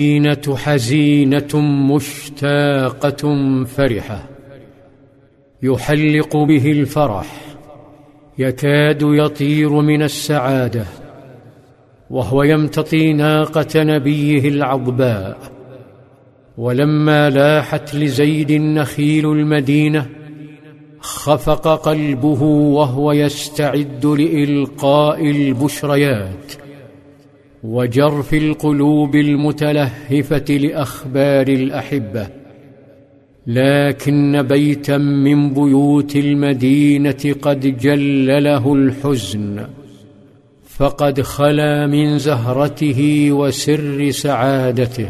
المدينة 0.00 0.56
حزينة 0.56 1.60
مشتاقة 1.94 3.34
فرحة. 3.64 4.28
يحلق 5.62 6.36
به 6.36 6.72
الفرح 6.72 7.26
يكاد 8.38 9.02
يطير 9.02 9.70
من 9.70 10.02
السعادة 10.02 10.84
وهو 12.10 12.42
يمتطي 12.42 13.12
ناقة 13.12 13.82
نبيه 13.82 14.48
العضباء. 14.48 15.38
ولما 16.58 17.30
لاحت 17.30 17.94
لزيد 17.94 18.52
نخيل 18.52 19.26
المدينة 19.32 20.06
خفق 21.00 21.68
قلبه 21.68 22.42
وهو 22.42 23.12
يستعد 23.12 24.06
لإلقاء 24.06 25.30
البشريات. 25.30 26.65
وجرف 27.64 28.34
القلوب 28.34 29.16
المتلهفة 29.16 30.44
لأخبار 30.50 31.48
الأحبة. 31.48 32.28
لكن 33.46 34.42
بيتا 34.42 34.98
من 34.98 35.54
بيوت 35.54 36.16
المدينة 36.16 37.34
قد 37.42 37.78
جلله 37.78 38.74
الحزن 38.74 39.66
فقد 40.68 41.20
خلا 41.20 41.86
من 41.86 42.18
زهرته 42.18 43.28
وسر 43.32 44.10
سعادته. 44.10 45.08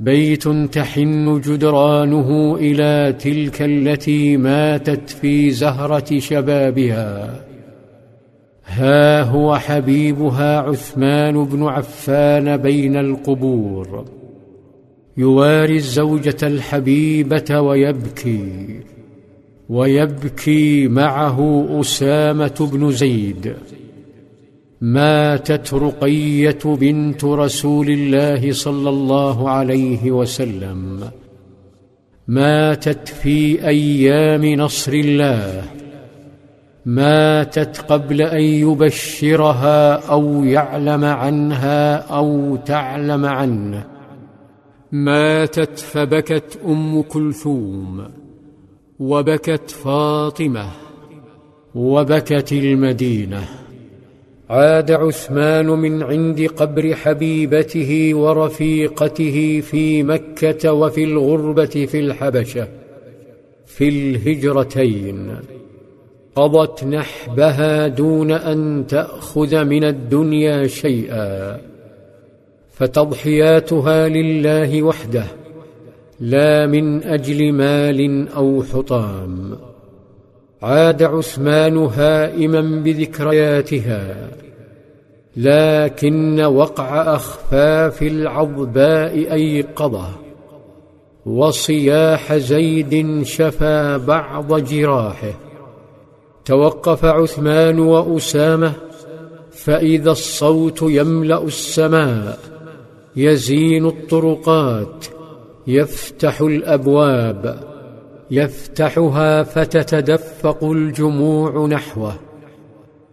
بيت 0.00 0.48
تحن 0.48 1.40
جدرانه 1.40 2.56
إلى 2.60 3.14
تلك 3.18 3.62
التي 3.62 4.36
ماتت 4.36 5.10
في 5.10 5.50
زهرة 5.50 6.18
شبابها. 6.18 7.40
ها 8.74 9.22
هو 9.22 9.56
حبيبها 9.56 10.58
عثمان 10.60 11.44
بن 11.44 11.62
عفان 11.62 12.56
بين 12.56 12.96
القبور. 12.96 14.04
يواري 15.16 15.76
الزوجة 15.76 16.36
الحبيبة 16.42 17.60
ويبكي 17.60 18.80
ويبكي 19.68 20.88
معه 20.88 21.68
أسامة 21.80 22.68
بن 22.72 22.90
زيد. 22.90 23.54
ماتت 24.80 25.74
رقية 25.74 26.58
بنت 26.64 27.24
رسول 27.24 27.90
الله 27.90 28.52
صلى 28.52 28.88
الله 28.88 29.50
عليه 29.50 30.10
وسلم. 30.10 31.00
ماتت 32.28 33.08
في 33.08 33.68
أيام 33.68 34.44
نصر 34.44 34.92
الله. 34.92 35.64
ماتت 36.86 37.80
قبل 37.88 38.22
أن 38.22 38.40
يبشرها 38.40 39.94
أو 39.94 40.44
يعلم 40.44 41.04
عنها 41.04 41.96
أو 41.96 42.56
تعلم 42.56 43.24
عنه. 43.24 43.86
ماتت 44.92 45.78
فبكت 45.78 46.58
أم 46.66 47.02
كلثوم 47.02 48.04
وبكت 48.98 49.70
فاطمة 49.70 50.66
وبكت 51.74 52.52
المدينة. 52.52 53.48
عاد 54.50 54.90
عثمان 54.90 55.66
من 55.66 56.02
عند 56.02 56.46
قبر 56.56 56.94
حبيبته 56.94 58.10
ورفيقته 58.14 59.60
في 59.60 60.02
مكة 60.02 60.72
وفي 60.72 61.04
الغربة 61.04 61.86
في 61.90 62.00
الحبشة 62.00 62.68
في 63.66 63.88
الهجرتين. 63.88 65.36
قضت 66.36 66.84
نحبها 66.84 67.88
دون 67.88 68.30
أن 68.32 68.84
تأخذ 68.88 69.64
من 69.64 69.84
الدنيا 69.84 70.66
شيئا. 70.66 71.60
فتضحياتها 72.70 74.08
لله 74.08 74.82
وحده 74.82 75.24
لا 76.20 76.66
من 76.66 77.02
أجل 77.02 77.52
مال 77.52 78.28
أو 78.28 78.62
حطام. 78.62 79.56
عاد 80.64 81.02
عثمان 81.02 81.76
هائما 81.76 82.60
بذكرياتها 82.60 84.30
لكن 85.36 86.40
وقع 86.40 87.14
اخفاف 87.14 88.02
العضباء 88.02 89.32
ايقظه 89.32 90.08
وصياح 91.26 92.34
زيد 92.34 93.22
شفى 93.22 94.00
بعض 94.06 94.64
جراحه 94.64 95.43
توقف 96.44 97.04
عثمان 97.04 97.78
وأسامة 97.78 98.72
فإذا 99.50 100.10
الصوت 100.10 100.82
يملأ 100.82 101.42
السماء 101.42 102.38
يزين 103.16 103.86
الطرقات 103.86 105.06
يفتح 105.66 106.40
الأبواب 106.40 107.58
يفتحها 108.30 109.42
فتتدفق 109.42 110.64
الجموع 110.64 111.66
نحوه 111.66 112.14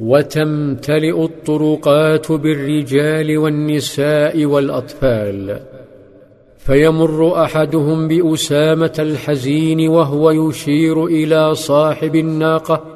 وتمتلئ 0.00 1.24
الطرقات 1.24 2.32
بالرجال 2.32 3.38
والنساء 3.38 4.44
والأطفال. 4.44 5.60
فيمر 6.58 7.44
أحدهم 7.44 8.08
بأسامة 8.08 8.92
الحزين 8.98 9.88
وهو 9.88 10.30
يشير 10.30 11.04
إلى 11.04 11.54
صاحب 11.54 12.16
الناقة 12.16 12.95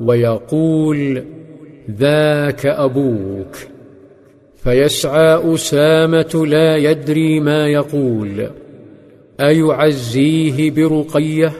ويقول 0.00 1.24
ذاك 1.90 2.66
أبوك. 2.66 3.56
فيسعى 4.56 5.54
أسامة 5.54 6.46
لا 6.46 6.76
يدري 6.76 7.40
ما 7.40 7.68
يقول 7.68 8.50
أيعزيه 9.40 10.70
برقية 10.70 11.52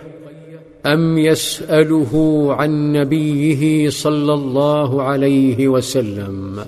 أم 0.86 1.18
يسأله 1.18 2.46
عن 2.54 2.92
نبيه 2.92 3.90
صلى 3.90 4.34
الله 4.34 5.02
عليه 5.02 5.68
وسلم؟ 5.68 6.64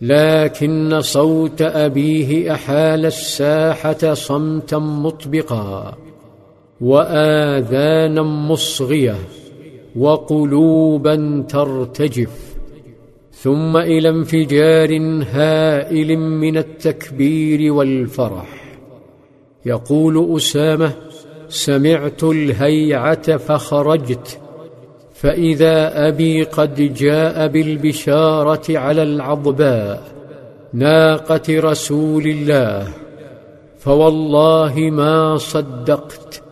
لكن 0.00 1.00
صوت 1.00 1.62
أبيه 1.62 2.54
أحال 2.54 3.06
الساحة 3.06 4.14
صمتا 4.14 4.78
مطبقا 4.78 5.94
وآذانا 6.80 8.22
مصغية. 8.22 9.16
وقلوبا 9.96 11.44
ترتجف 11.48 12.52
ثم 13.32 13.76
إلى 13.76 14.08
انفجار 14.08 14.90
هائل 15.30 16.18
من 16.18 16.56
التكبير 16.56 17.72
والفرح. 17.72 18.78
يقول 19.66 20.36
أسامة 20.36 20.92
سمعت 21.48 22.24
الهيعة 22.24 23.36
فخرجت 23.36 24.38
فإذا 25.14 26.08
أبي 26.08 26.42
قد 26.42 26.94
جاء 26.94 27.46
بالبشارة 27.46 28.78
على 28.78 29.02
العضباء 29.02 30.02
ناقة 30.72 31.42
رسول 31.50 32.26
الله 32.26 32.88
فوالله 33.78 34.74
ما 34.76 35.36
صدقت. 35.36 36.42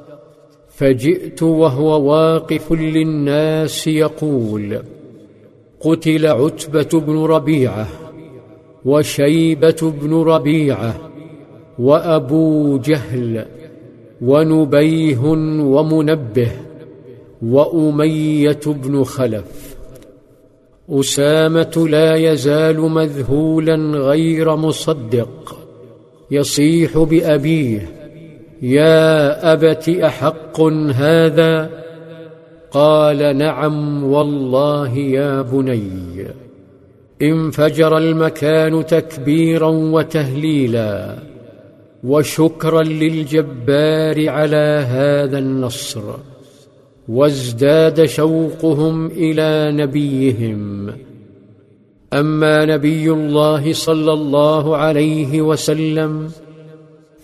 فجئت 0.80 1.42
وهو 1.42 2.10
واقف 2.10 2.72
للناس 2.72 3.86
يقول 3.86 4.82
قتل 5.80 6.26
عتبة 6.26 7.00
بن 7.00 7.18
ربيعة 7.18 7.88
وشيبة 8.84 9.92
بن 10.00 10.14
ربيعة 10.14 11.10
وأبو 11.78 12.78
جهل 12.78 13.46
ونبيه 14.22 15.20
ومنبه 15.60 16.52
وأمية 17.42 18.60
بن 18.66 19.04
خلف. 19.04 19.76
أسامة 20.91 21.86
لا 21.91 22.14
يزال 22.14 22.80
مذهولا 22.80 23.76
غير 23.98 24.56
مصدق 24.56 25.58
يصيح 26.30 26.98
بأبيه 26.98 27.99
يا 28.62 29.53
أبت 29.53 29.89
أحق 29.89 30.60
هذا؟ 30.95 31.71
قال 32.71 33.36
نعم 33.36 34.04
والله 34.04 34.97
يا 34.97 35.42
بني. 35.42 36.27
انفجر 37.22 37.98
المكان 37.98 38.86
تكبيرا 38.86 39.68
وتهليلا 39.68 41.16
وشكرا 42.04 42.83
للجبار 42.83 44.28
على 44.28 44.84
هذا 44.89 45.39
النصر 45.39 46.03
وازداد 47.09 48.04
شوقهم 48.04 49.06
إلى 49.06 49.72
نبيهم. 49.72 50.91
أما 52.13 52.65
نبي 52.65 53.10
الله 53.10 53.72
صلى 53.72 54.13
الله 54.13 54.77
عليه 54.77 55.41
وسلم 55.41 56.30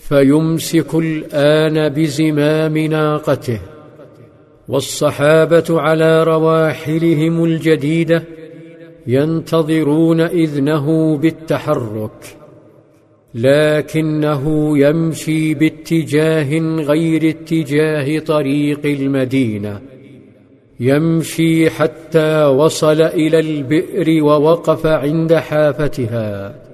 فيمسك 0.08 0.94
الآن 0.94 1.88
بزمام 1.88 2.78
ناقته 2.78 3.60
والصحابة 4.68 5.64
على 5.70 6.24
رواحلهم 6.24 7.44
الجديدة 7.44 8.22
ينتظرون 9.06 10.20
إذنه 10.20 11.16
بالتحرك 11.16 12.36
لكنه 13.34 14.78
يمشي 14.78 15.54
باتجاه 15.54 16.58
غير 16.60 17.28
اتجاه 17.28 18.18
طريق 18.18 18.80
المدينة 18.84 19.80
يمشي 20.80 21.70
حتى 21.70 22.44
وصل 22.44 23.00
إلى 23.00 23.38
البئر 23.38 24.24
ووقف 24.24 24.86
عند 24.86 25.34
حافتها. 25.34 26.65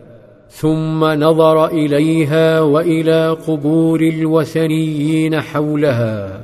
ثم 0.52 1.04
نظر 1.04 1.66
إليها 1.66 2.60
وإلى 2.60 3.28
قبور 3.28 4.00
الوثنيين 4.00 5.40
حولها 5.40 6.40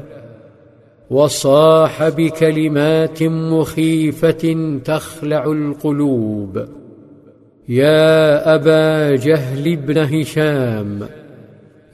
وصاح 1.10 2.08
بكلمات 2.08 3.22
مخيفة 3.22 4.78
تخلع 4.84 5.44
القلوب. 5.44 6.64
يا 7.69 8.55
أبا 8.55 9.16
جهل 9.16 9.76
بن 9.76 9.99
هشام 9.99 11.08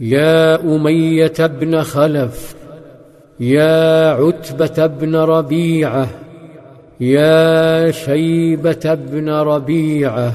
يا 0.01 0.61
أمية 0.61 1.47
بن 1.61 1.83
خلف 1.83 2.57
يا 3.41 4.11
عتبة 4.11 4.87
بن 4.87 5.17
ربيعة 5.17 6.09
يا 7.01 7.91
شيبة 7.91 8.95
بن 8.95 9.29
ربيعة 9.29 10.33